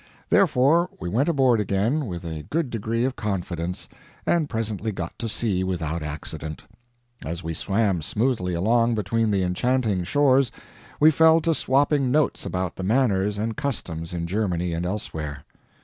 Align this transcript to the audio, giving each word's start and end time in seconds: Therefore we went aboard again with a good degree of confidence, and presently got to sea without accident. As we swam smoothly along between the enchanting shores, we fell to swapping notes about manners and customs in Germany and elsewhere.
Therefore 0.31 0.89
we 0.99 1.09
went 1.09 1.29
aboard 1.29 1.59
again 1.59 2.07
with 2.07 2.25
a 2.25 2.41
good 2.49 2.71
degree 2.71 3.05
of 3.05 3.15
confidence, 3.15 3.87
and 4.25 4.49
presently 4.49 4.91
got 4.91 5.13
to 5.19 5.29
sea 5.29 5.63
without 5.63 6.01
accident. 6.01 6.63
As 7.23 7.43
we 7.43 7.53
swam 7.53 8.01
smoothly 8.01 8.55
along 8.55 8.95
between 8.95 9.29
the 9.29 9.43
enchanting 9.43 10.03
shores, 10.03 10.51
we 10.99 11.11
fell 11.11 11.39
to 11.41 11.53
swapping 11.53 12.09
notes 12.09 12.47
about 12.47 12.83
manners 12.83 13.37
and 13.37 13.55
customs 13.55 14.11
in 14.11 14.25
Germany 14.25 14.73
and 14.73 14.87
elsewhere. 14.87 15.43